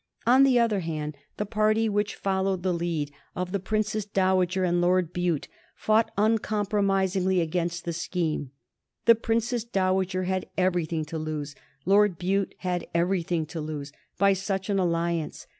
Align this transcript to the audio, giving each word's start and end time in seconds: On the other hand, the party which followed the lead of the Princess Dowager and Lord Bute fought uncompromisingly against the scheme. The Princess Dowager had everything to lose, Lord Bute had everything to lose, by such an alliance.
On 0.25 0.41
the 0.41 0.57
other 0.57 0.79
hand, 0.79 1.15
the 1.37 1.45
party 1.45 1.87
which 1.87 2.15
followed 2.15 2.63
the 2.63 2.73
lead 2.73 3.11
of 3.35 3.51
the 3.51 3.59
Princess 3.59 4.03
Dowager 4.03 4.63
and 4.63 4.81
Lord 4.81 5.13
Bute 5.13 5.47
fought 5.75 6.09
uncompromisingly 6.17 7.39
against 7.39 7.85
the 7.85 7.93
scheme. 7.93 8.49
The 9.05 9.13
Princess 9.13 9.63
Dowager 9.63 10.23
had 10.23 10.49
everything 10.57 11.05
to 11.05 11.19
lose, 11.19 11.53
Lord 11.85 12.17
Bute 12.17 12.55
had 12.61 12.87
everything 12.95 13.45
to 13.45 13.61
lose, 13.61 13.91
by 14.17 14.33
such 14.33 14.71
an 14.71 14.79
alliance. 14.79 15.45